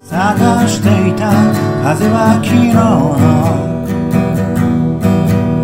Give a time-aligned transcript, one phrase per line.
[0.00, 1.32] 探していた
[1.82, 2.78] 風は昨日の。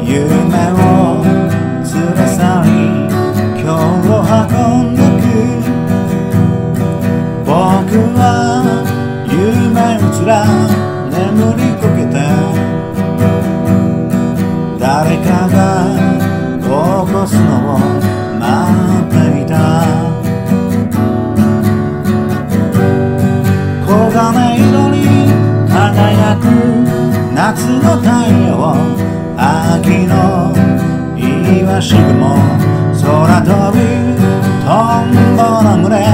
[0.05, 0.17] 夢
[0.73, 0.82] を
[1.85, 2.68] 連れ去り
[3.61, 3.68] 今
[4.03, 4.50] 日を運
[4.90, 5.25] んでく。
[7.45, 7.54] 僕
[8.18, 8.22] は
[9.31, 10.32] 夢をつら
[27.48, 28.11] 夏の太
[28.44, 28.76] 陽
[29.38, 30.52] 秋の
[31.48, 32.36] いわし雲
[33.00, 33.78] 空飛ぶ
[34.66, 34.69] ト
[35.00, 36.08] ンボの群れ。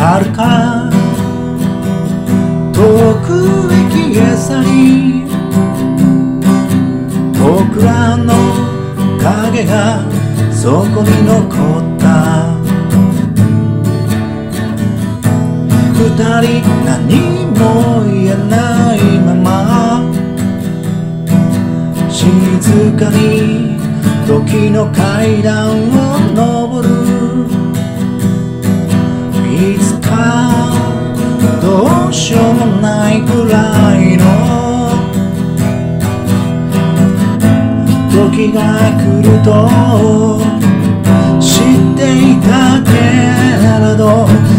[0.00, 0.88] 遥か？
[2.72, 2.80] 遠
[3.26, 3.28] く
[3.70, 5.26] へ消え去り
[7.38, 8.32] 僕らの
[9.20, 10.00] 影が
[10.50, 12.08] そこに残った。
[16.00, 16.06] 二
[16.40, 16.88] 人何
[17.58, 17.60] も
[18.06, 18.56] 言えな
[18.96, 19.46] いまま
[22.08, 22.18] 静
[22.98, 23.76] かに
[24.26, 26.99] 時の階段を登る。
[29.60, 30.72] いつか
[31.60, 34.24] どうしようもないくらいの
[38.10, 39.68] 時が来ると
[41.38, 42.00] 知って
[42.32, 42.90] いたけ
[43.84, 44.49] れど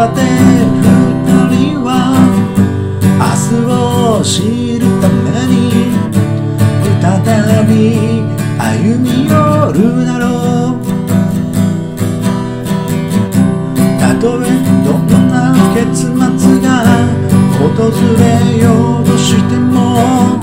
[0.00, 0.24] がて二
[1.74, 2.16] 人は
[3.20, 5.52] 明日を知るために
[7.02, 7.20] 再
[7.66, 7.70] び
[8.56, 9.32] 歩み寄
[9.74, 10.24] るだろ
[10.72, 10.80] う。
[14.00, 14.48] たとえ
[14.84, 16.16] どんな結末
[16.62, 16.66] が
[17.60, 17.68] 訪
[18.16, 18.24] れ
[18.56, 18.64] よ
[19.02, 20.40] うとしても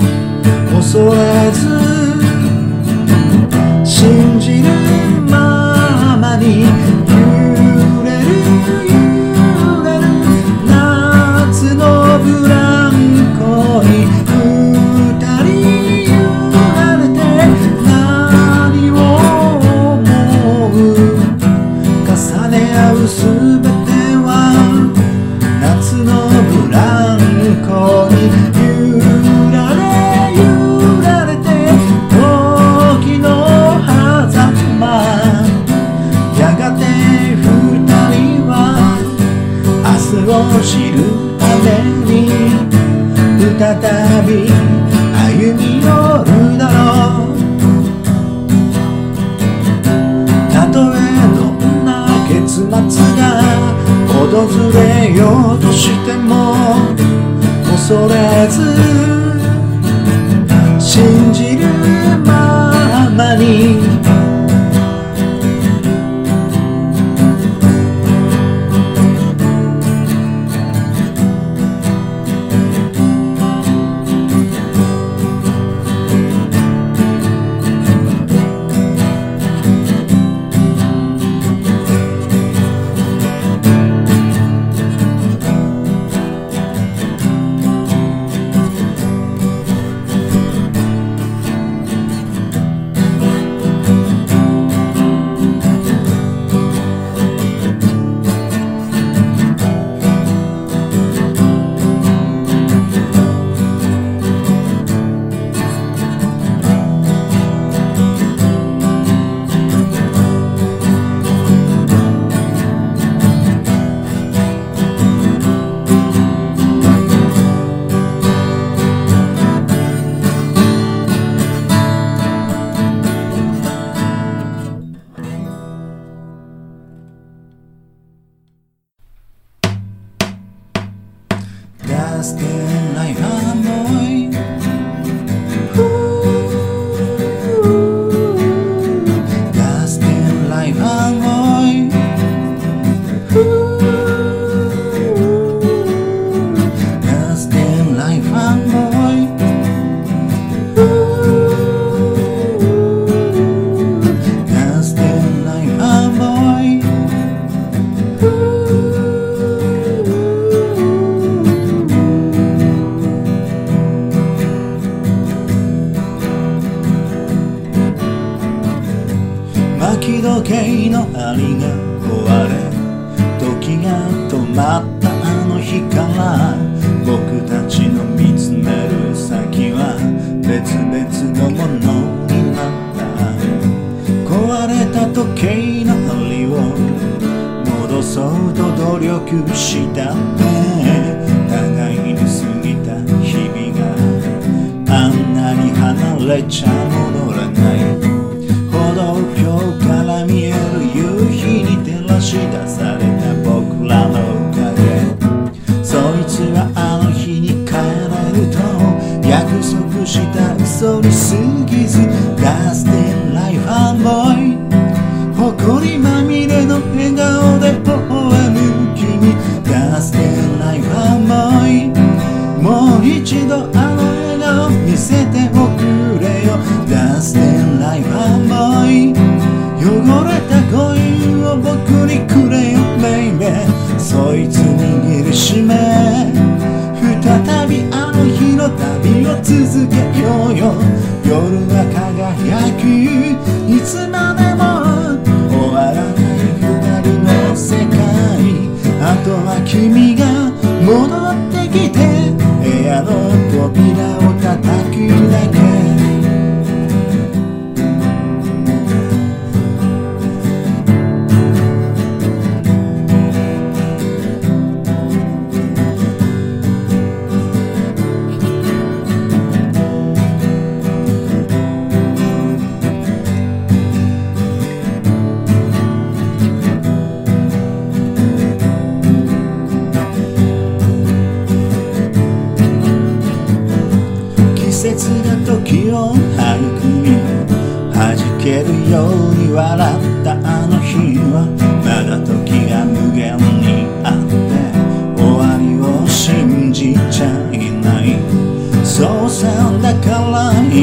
[0.70, 1.97] 恐れず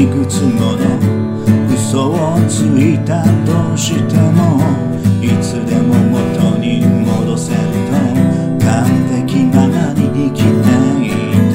[0.06, 4.60] いくつもの嘘をついたとしても
[5.20, 7.96] いつでも元に戻せると。
[8.64, 8.86] 完
[9.26, 10.46] 璧ままに生きて
[11.02, 11.10] い
[11.50, 11.54] た。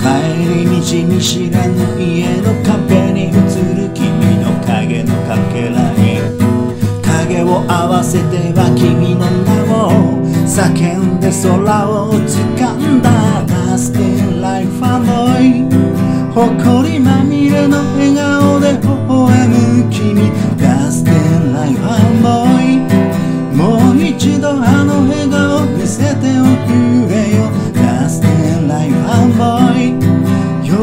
[0.00, 0.08] 帰
[0.48, 0.72] り道
[1.14, 3.28] に知らぬ家の壁に映
[3.76, 4.08] る君
[4.40, 6.18] の影のかけらに。
[7.02, 9.92] 影を合わせては君の名を。
[10.46, 13.10] 叫んで空を掴んだ。
[13.46, 15.90] Past in life あの
[16.32, 17.29] 誇りまま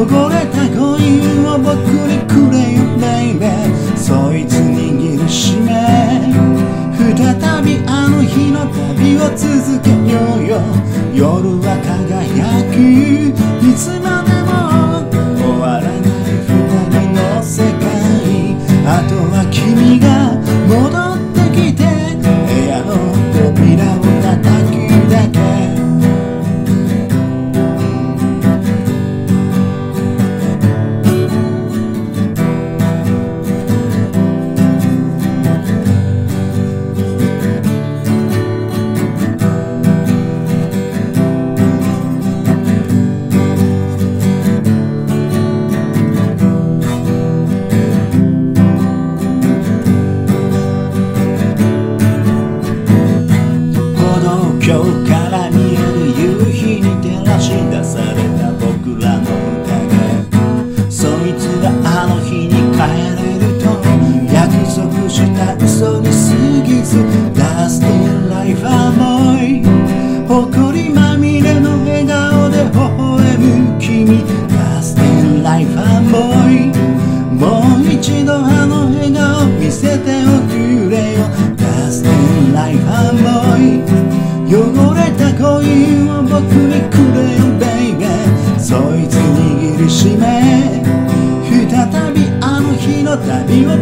[0.08, 0.80] 汚れた恋
[1.44, 1.76] を僕
[2.08, 5.68] にくれよベイベーそいつ握るしめ。
[6.96, 9.96] 再びあの日の旅を続けよ
[10.38, 10.52] うよ。
[11.14, 12.76] 夜は輝く。
[13.62, 14.27] いつまで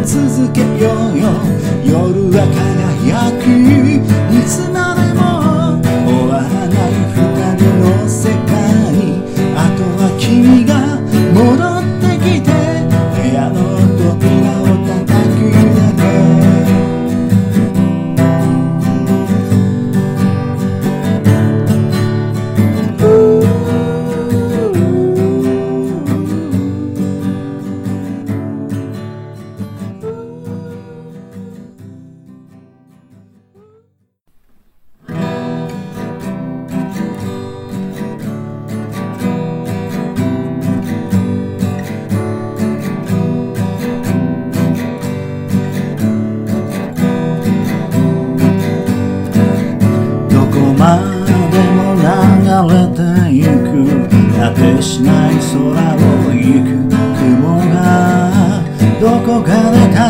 [0.03, 0.65] 続けよ
[1.13, 1.23] うよ。
[1.85, 3.36] 夜は輝く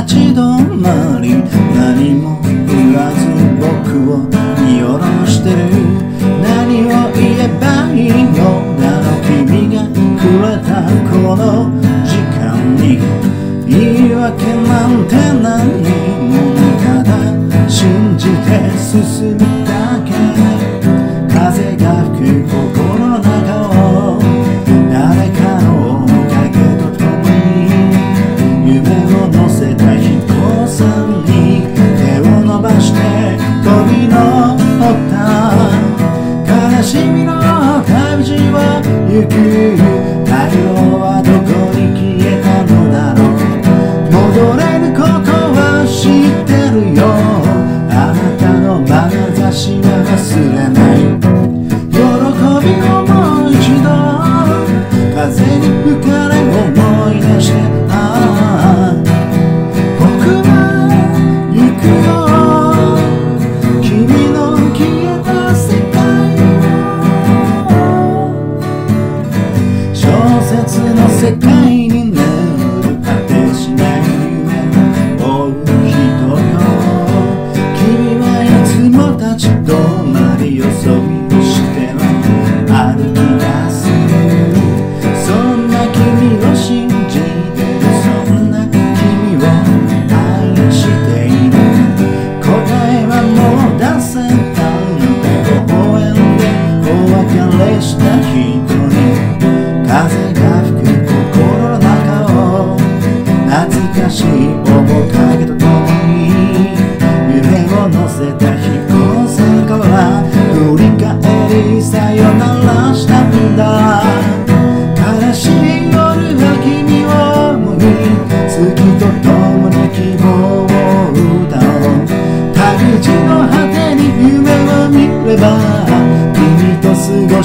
[0.08, 0.42] 立ち止
[0.78, 1.34] まり
[1.76, 2.47] 何も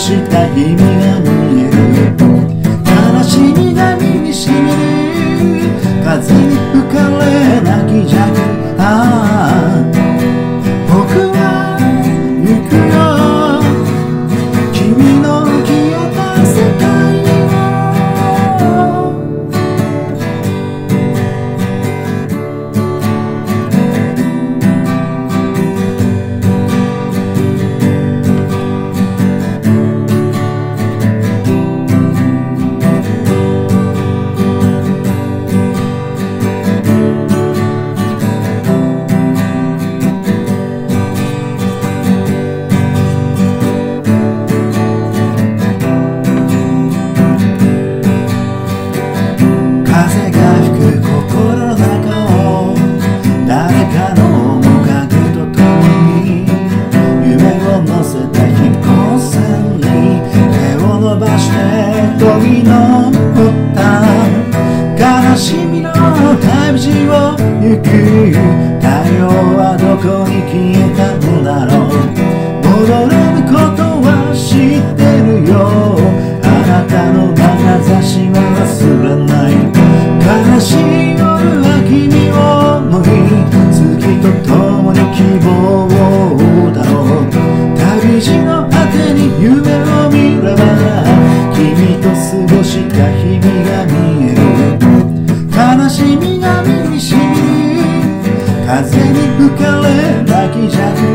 [0.03, 0.83] した意味が
[1.21, 1.29] 見
[1.63, 1.79] える
[3.15, 4.75] 悲しみが身にしみる
[6.03, 7.23] 風に吹かれ
[7.61, 8.35] 泣きじゃく
[8.83, 9.22] ああ
[70.25, 71.93] 消えたのだろう
[72.63, 75.53] 戻れることは知ってるよ
[76.43, 77.41] あなたの眼
[77.85, 78.71] 差しは忘
[79.03, 79.53] れない
[80.23, 81.27] 悲しい夜
[81.63, 82.37] は君を
[82.79, 83.07] 思い
[83.59, 85.51] 月と共に希望
[86.73, 87.35] だろう
[87.77, 90.63] 旅路の果てに夢を見れば
[91.55, 92.17] 君と過
[92.55, 94.47] ごした日々が見える
[95.51, 97.43] 悲しみが身にしみ
[98.67, 100.12] 風に吹かれ
[100.69, 101.12] Jack.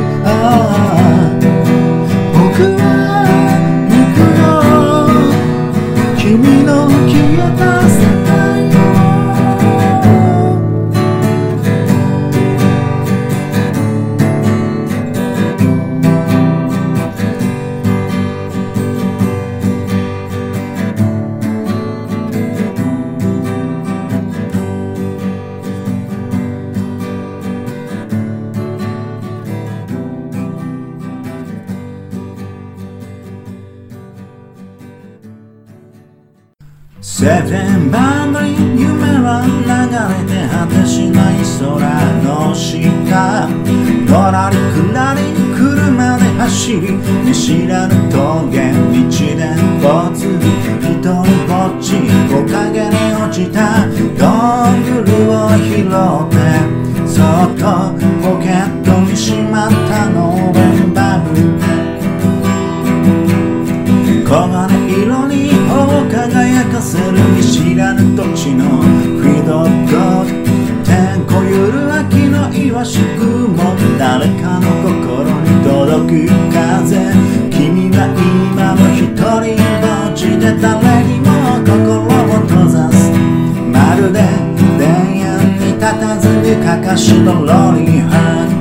[86.97, 88.17] 私のロリーハ
[88.49, 88.57] ン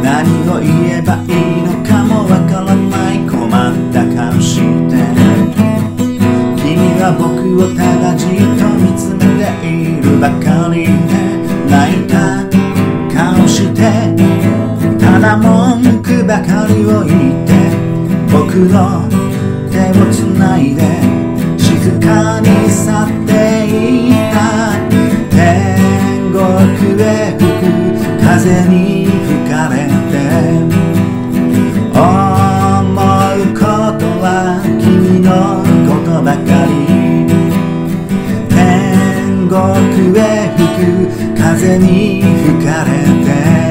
[0.00, 3.50] 何を言えばいいのかもわからない困っ
[3.92, 4.94] た顔して。
[6.62, 7.26] 君は僕
[7.60, 9.26] をただじっと見つめ
[9.60, 10.94] ているばかりで
[11.68, 12.46] 泣いた。
[13.12, 13.82] 顔して。
[14.96, 15.18] た。
[15.18, 17.50] だ文句ばかりを言って。
[18.30, 19.02] 僕の
[19.72, 20.86] 手をつないで。
[21.58, 23.15] 静かに去った
[28.46, 29.10] 風に吹
[29.50, 29.90] かれて
[31.90, 33.58] 思うこ
[33.98, 35.28] とは君の
[35.90, 36.38] ことばか
[36.70, 36.86] り。
[38.48, 38.54] 天
[39.48, 39.58] 国
[40.16, 40.22] へ
[40.56, 42.88] 吹く風に吹かれ
[43.24, 43.65] て。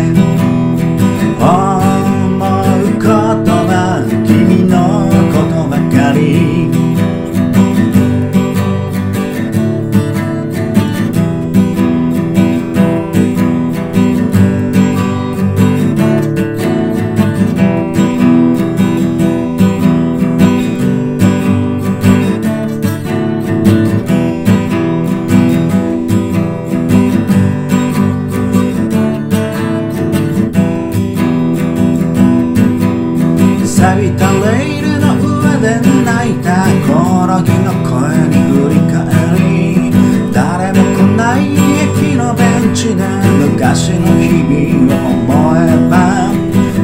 [33.86, 38.98] 錆びたレールの上で泣いたコオロギの声に振り返
[39.38, 43.06] り誰も来ない駅のベンチで
[43.38, 45.94] 昔の日々を思えば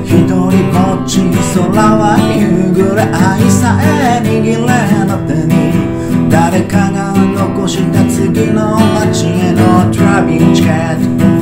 [0.05, 0.37] 一人
[0.69, 4.69] ぼっち空は夕暮れ愛さえ握れ
[5.03, 11.40] の手に誰かが残した次の街へのトラビンチケット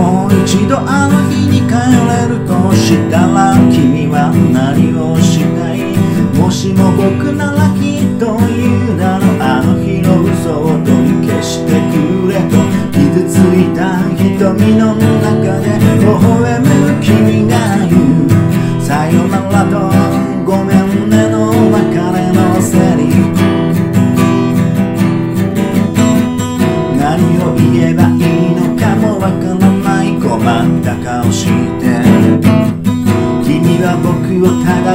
[0.00, 1.74] もう一度あの日に帰
[2.08, 5.92] れるとしたら君は何をしたい
[6.38, 12.56] もしも僕ならきっと言うだろうあの日の嘘を取り消してくれと
[12.96, 16.39] 傷ついた瞳の中で微笑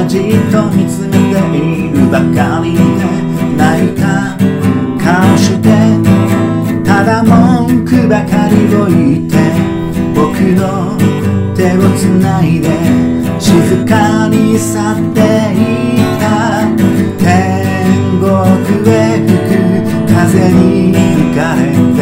[0.08, 1.18] じっと見つめて
[1.56, 2.78] いるばかりで
[3.56, 4.36] 泣いた
[5.02, 5.68] 顔して
[6.84, 9.36] ただ文句ばかりを言って
[10.14, 10.96] 僕の
[11.56, 12.68] 手をつないで
[13.40, 16.64] 静かに去っていった
[17.18, 17.24] 天
[18.20, 18.26] 国
[18.88, 18.94] へ
[19.26, 21.60] 吹く風に吹かれ
[21.96, 21.98] て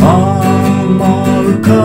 [0.00, 0.96] 思
[1.42, 1.83] うこと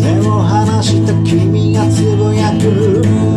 [0.00, 3.29] 手を離した君がつぶやく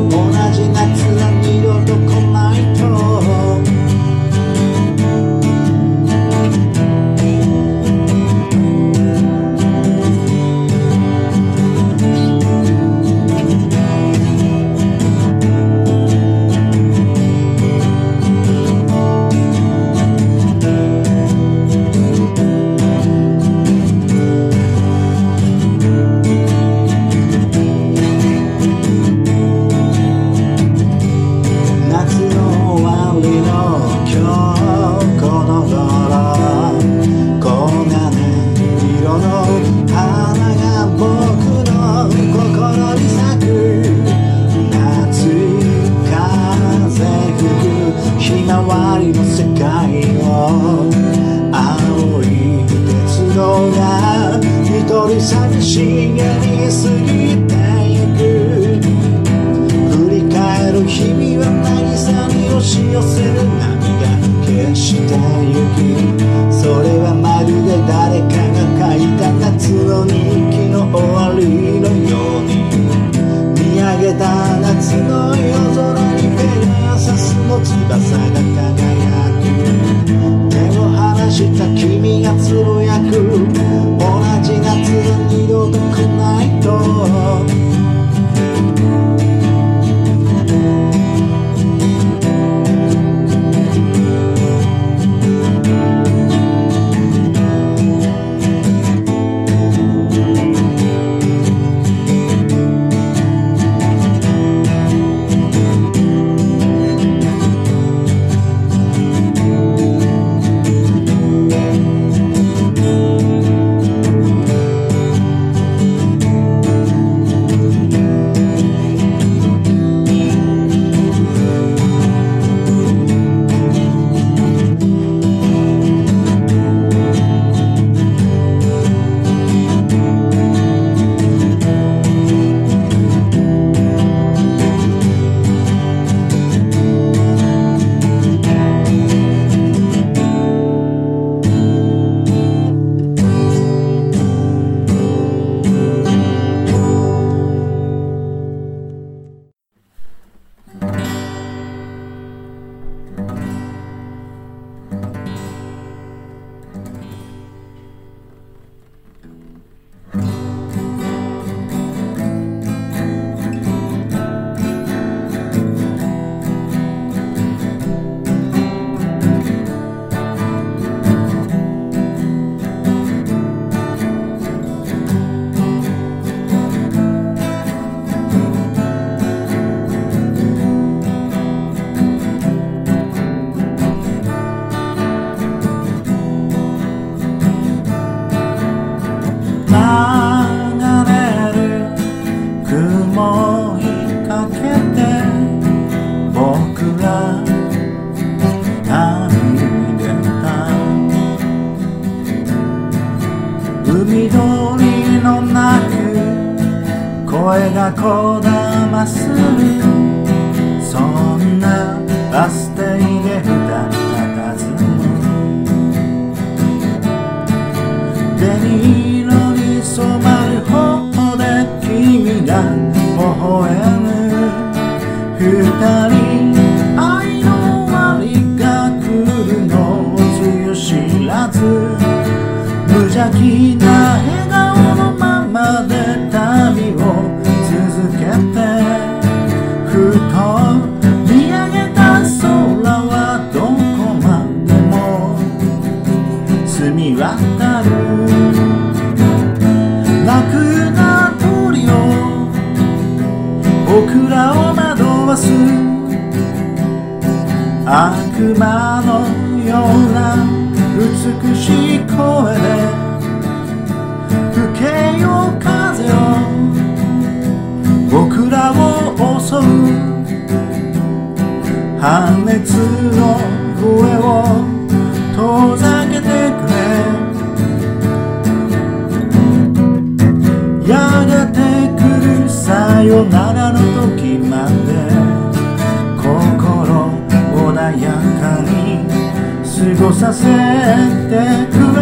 [291.30, 291.36] て
[291.72, 292.02] くれ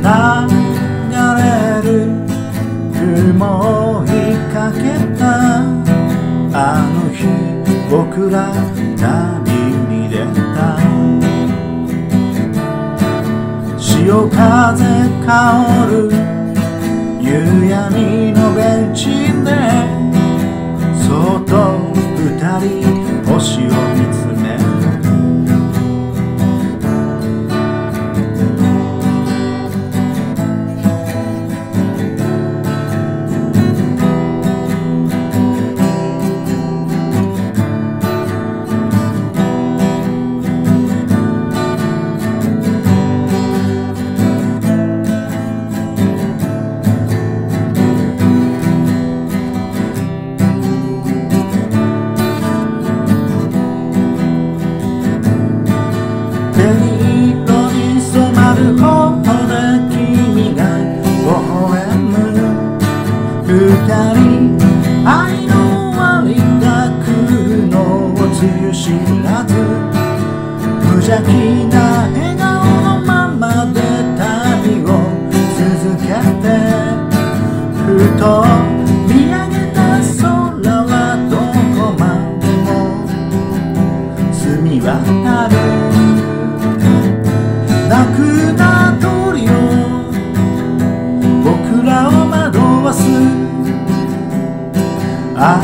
[0.00, 0.08] 流
[1.36, 1.44] れ
[1.82, 1.92] る
[2.94, 4.80] 雲を追いかけ
[5.18, 5.22] た
[6.52, 6.56] あ
[6.92, 7.18] の日
[7.90, 8.36] 僕ら
[8.96, 9.52] 旅
[9.88, 10.14] に出
[10.54, 10.58] た
[13.78, 14.36] 潮風
[15.26, 15.94] 香る
[17.20, 17.28] 夕
[17.68, 18.58] 闇のベ
[18.88, 19.04] ンチ
[19.44, 19.48] で
[21.06, 21.08] そ
[21.38, 21.52] っと
[22.16, 22.28] 二
[22.60, 22.70] 人
[23.24, 24.29] 星を見つめ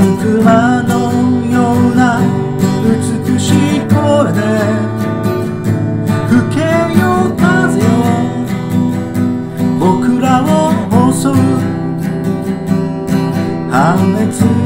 [0.09, 1.11] 僕らの
[1.51, 2.21] ような
[2.85, 4.41] 美しい声で
[6.29, 6.61] 吹け
[6.97, 7.85] よ風よ
[9.81, 10.47] 僕らを
[11.13, 11.33] 襲う
[13.69, 14.66] 破滅。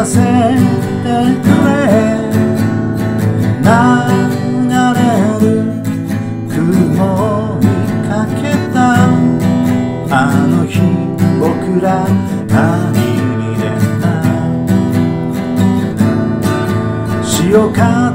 [0.00, 0.24] させて
[1.42, 1.78] くれ
[3.60, 3.68] 流
[4.96, 5.00] れ
[5.40, 5.44] る
[6.48, 7.64] 雲に
[8.08, 8.40] かけ
[8.72, 8.78] た
[10.10, 10.16] あ
[10.48, 10.80] の日
[11.38, 11.86] 僕ら
[12.48, 12.56] 旅
[13.36, 13.62] に出
[14.00, 14.04] た。
[17.22, 18.09] 潮風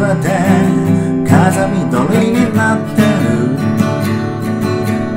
[0.00, 0.28] が全て
[1.28, 3.60] 風緑になってる。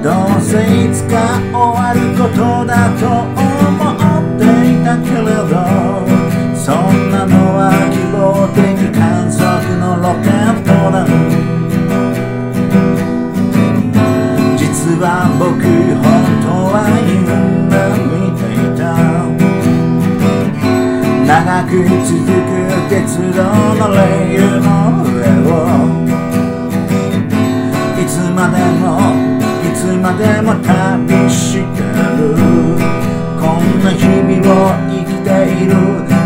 [0.03, 5.53] どうせいつか終わることだと思っていたけれど
[6.53, 8.59] そんなのは希望的
[8.91, 9.39] 観測
[9.79, 11.07] のロケットだ
[14.57, 15.63] 実は僕
[16.03, 16.03] 本
[16.43, 17.31] 当は夢
[18.11, 18.83] 見ていた。
[21.25, 21.71] 長く
[22.05, 22.42] 続く
[22.93, 23.41] 鉄道
[23.73, 24.69] のレールの
[25.01, 25.57] 上を
[27.99, 28.85] いつまでも
[29.63, 32.37] いつまでも旅してる
[33.41, 35.73] こんな日々を生きている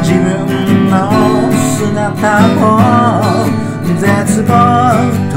[0.03, 0.93] 自分の
[1.77, 2.59] 姿を
[3.95, 4.51] 絶望
[5.31, 5.35] と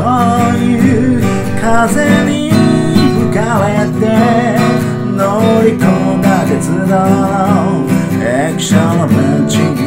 [0.59, 0.67] い
[1.15, 1.23] う
[1.61, 4.03] 風に吹かれて
[5.17, 7.87] 乗り込んだ鉄道の
[8.57, 9.15] 駅舎のベ
[9.45, 9.80] ンチ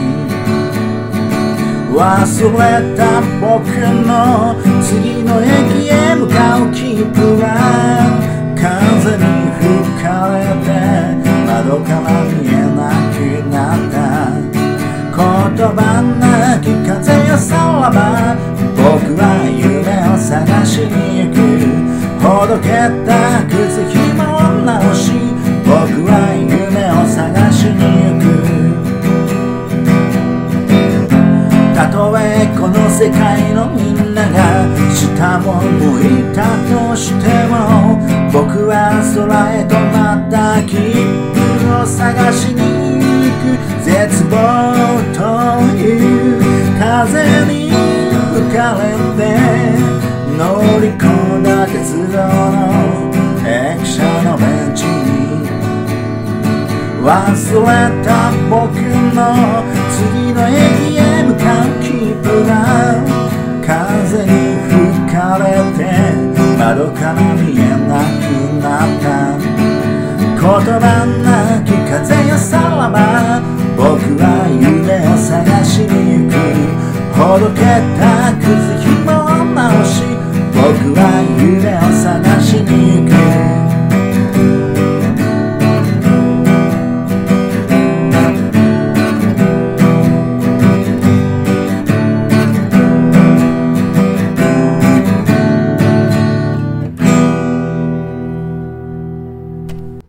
[1.94, 3.70] 忘れた僕
[4.08, 7.46] の次の駅へ向かう切符が
[8.56, 9.24] 風に
[9.62, 10.68] 吹かれて
[11.46, 13.16] 窓から見えなく
[13.52, 14.02] なった
[15.14, 18.36] 言葉なき風よさらば
[18.76, 21.38] 僕は夢を探しに行く
[22.20, 25.12] ほどけた靴紐を直し
[25.62, 28.43] 僕は夢を探しに行く。
[31.74, 37.98] たとえこの世界のみんなが下も向いたとしても
[38.32, 39.26] 僕は空
[39.58, 42.62] へとまた切符を探しに
[43.02, 44.38] 行く絶望
[45.18, 45.20] と
[45.76, 46.42] いう
[46.80, 47.74] 風に
[48.34, 49.22] 吹かれて
[50.38, 52.62] 乗り込んだ鉄道の
[53.46, 55.24] 駅舎のベンチに
[57.02, 57.68] 忘れ
[58.06, 58.78] た僕
[59.14, 59.20] の
[59.92, 60.93] 次の駅
[61.36, 62.52] か切符が
[63.66, 64.30] 風に
[64.68, 65.44] 吹かれ
[65.78, 65.80] て
[66.58, 68.26] 窓から見えなく
[68.62, 69.06] なった。
[70.44, 72.96] 言葉なき風よさらば
[73.78, 73.82] 僕
[74.20, 76.36] は夢を探しに行く。
[77.16, 77.62] ほどけ
[77.98, 78.44] た靴
[78.84, 80.04] 紐を直し
[80.52, 81.02] 僕は
[81.40, 83.83] 夢を探しに行く。